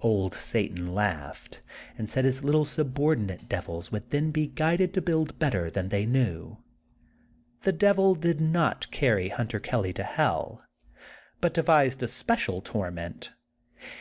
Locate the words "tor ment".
12.60-13.32